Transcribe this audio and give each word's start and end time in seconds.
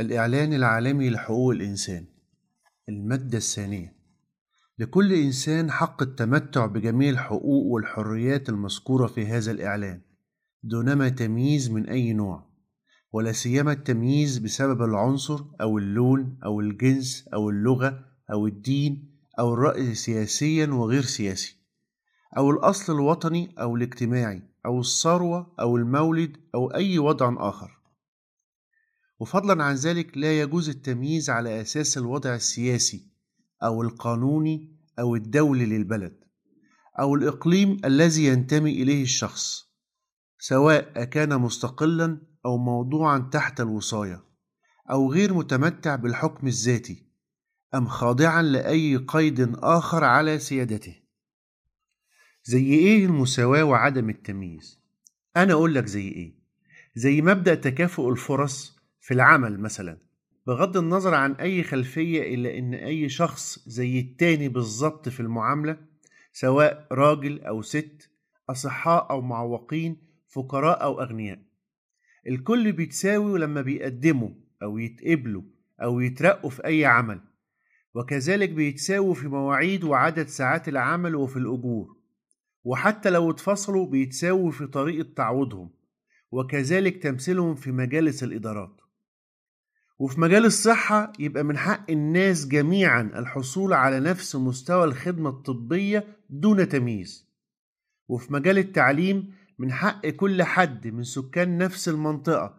الإعلان 0.00 0.52
العالمي 0.52 1.10
لحقوق 1.10 1.50
الإنسان 1.50 2.06
المادة 2.88 3.38
الثانية. 3.38 3.96
لكل 4.78 5.12
إنسان 5.12 5.70
حق 5.70 6.02
التمتع 6.02 6.66
بجميع 6.66 7.10
الحقوق 7.10 7.66
والحريات 7.66 8.48
المذكورة 8.48 9.06
في 9.06 9.26
هذا 9.26 9.50
الإعلان 9.50 10.00
دونما 10.62 11.08
تمييز 11.08 11.70
من 11.70 11.88
أي 11.88 12.12
نوع 12.12 12.46
ولا 13.12 13.32
سيما 13.32 13.72
التمييز 13.72 14.38
بسبب 14.38 14.82
العنصر 14.82 15.44
أو 15.60 15.78
اللون 15.78 16.38
أو 16.44 16.60
الجنس 16.60 17.28
أو 17.34 17.50
اللغة 17.50 18.04
أو 18.32 18.46
الدين 18.46 19.10
أو 19.38 19.54
الرأي 19.54 19.94
سياسيا 19.94 20.66
وغير 20.66 21.02
سياسي 21.02 21.56
أو 22.36 22.50
الأصل 22.50 22.94
الوطني 22.94 23.54
أو 23.60 23.76
الاجتماعي 23.76 24.42
أو 24.66 24.80
الثروة 24.80 25.54
أو 25.60 25.76
المولد 25.76 26.36
أو 26.54 26.74
أي 26.74 26.98
وضع 26.98 27.48
آخر. 27.48 27.77
وفضلا 29.20 29.64
عن 29.64 29.74
ذلك 29.74 30.18
لا 30.18 30.40
يجوز 30.40 30.68
التمييز 30.68 31.30
على 31.30 31.60
أساس 31.60 31.98
الوضع 31.98 32.34
السياسي 32.34 33.06
أو 33.62 33.82
القانوني 33.82 34.76
أو 34.98 35.16
الدولي 35.16 35.66
للبلد 35.66 36.24
أو 37.00 37.14
الإقليم 37.14 37.76
الذي 37.84 38.26
ينتمي 38.26 38.82
إليه 38.82 39.02
الشخص 39.02 39.68
سواء 40.38 41.04
كان 41.04 41.40
مستقلا 41.40 42.20
أو 42.46 42.58
موضوعا 42.58 43.18
تحت 43.32 43.60
الوصاية 43.60 44.24
أو 44.90 45.12
غير 45.12 45.34
متمتع 45.34 45.96
بالحكم 45.96 46.46
الذاتي 46.46 47.08
أم 47.74 47.88
خاضعا 47.88 48.42
لأي 48.42 48.96
قيد 48.96 49.54
آخر 49.58 50.04
على 50.04 50.38
سيادته 50.38 50.96
زي 52.44 52.64
إيه 52.64 53.06
المساواة 53.06 53.64
وعدم 53.64 54.10
التمييز؟ 54.10 54.80
أنا 55.36 55.52
أقول 55.52 55.74
لك 55.74 55.86
زي 55.86 56.08
إيه؟ 56.08 56.38
زي 56.94 57.22
مبدأ 57.22 57.54
تكافؤ 57.54 58.10
الفرص 58.10 58.77
في 59.00 59.14
العمل 59.14 59.60
مثلا 59.60 59.98
بغض 60.46 60.76
النظر 60.76 61.14
عن 61.14 61.32
أي 61.32 61.62
خلفية 61.62 62.34
إلا 62.34 62.58
إن 62.58 62.74
أي 62.74 63.08
شخص 63.08 63.68
زي 63.68 64.00
التاني 64.00 64.48
بالظبط 64.48 65.08
في 65.08 65.20
المعاملة 65.20 65.76
سواء 66.32 66.86
راجل 66.92 67.40
أو 67.40 67.62
ست 67.62 68.10
أصحاء 68.50 69.10
أو 69.10 69.20
معوقين 69.20 69.96
فقراء 70.28 70.82
أو 70.82 71.00
أغنياء. 71.00 71.38
الكل 72.26 72.72
بيتساوي 72.72 73.38
لما 73.38 73.62
بيقدموا 73.62 74.30
أو 74.62 74.78
يتقبلوا 74.78 75.42
أو 75.82 76.00
يترقوا 76.00 76.50
في 76.50 76.64
أي 76.64 76.84
عمل 76.84 77.20
وكذلك 77.94 78.50
بيتساووا 78.50 79.14
في 79.14 79.28
مواعيد 79.28 79.84
وعدد 79.84 80.26
ساعات 80.26 80.68
العمل 80.68 81.14
وفي 81.14 81.36
الأجور. 81.36 81.96
وحتى 82.64 83.10
لو 83.10 83.30
اتفصلوا 83.30 83.86
بيتساووا 83.86 84.50
في 84.50 84.66
طريقة 84.66 85.08
تعويضهم 85.16 85.70
وكذلك 86.30 87.02
تمثيلهم 87.02 87.54
في 87.54 87.72
مجالس 87.72 88.24
الإدارات. 88.24 88.80
وفي 89.98 90.20
مجال 90.20 90.44
الصحة 90.44 91.12
يبقى 91.18 91.42
من 91.44 91.58
حق 91.58 91.90
الناس 91.90 92.46
جميعا 92.46 93.00
الحصول 93.02 93.72
على 93.72 94.00
نفس 94.00 94.36
مستوى 94.36 94.84
الخدمة 94.84 95.30
الطبية 95.30 96.16
دون 96.30 96.68
تمييز. 96.68 97.28
وفي 98.08 98.32
مجال 98.32 98.58
التعليم 98.58 99.34
من 99.58 99.72
حق 99.72 100.06
كل 100.06 100.42
حد 100.42 100.86
من 100.86 101.04
سكان 101.04 101.58
نفس 101.58 101.88
المنطقة 101.88 102.54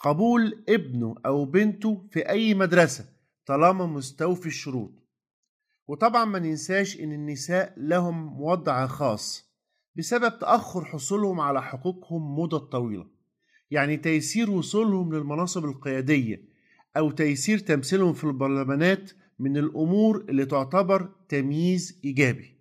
قبول 0.00 0.64
ابنه 0.68 1.14
أو 1.26 1.44
بنته 1.44 2.06
في 2.10 2.28
أي 2.28 2.54
مدرسة 2.54 3.04
طالما 3.46 3.86
مستوفي 3.86 4.46
الشروط. 4.46 4.92
وطبعا 5.88 6.24
ما 6.24 6.38
ننساش 6.38 7.00
إن 7.00 7.12
النساء 7.12 7.74
لهم 7.76 8.40
وضع 8.40 8.86
خاص 8.86 9.46
بسبب 9.96 10.38
تأخر 10.38 10.84
حصولهم 10.84 11.40
على 11.40 11.62
حقوقهم 11.62 12.38
مدة 12.38 12.58
طويلة 12.58 13.06
يعني 13.70 13.96
تيسير 13.96 14.50
وصولهم 14.50 15.14
للمناصب 15.14 15.64
القيادية 15.64 16.55
أو 16.96 17.10
تيسير 17.10 17.58
تمثيلهم 17.58 18.12
في 18.12 18.24
البرلمانات 18.24 19.10
من 19.38 19.56
الأمور 19.56 20.24
اللي 20.28 20.44
تعتبر 20.44 21.08
تمييز 21.28 22.00
إيجابي. 22.04 22.55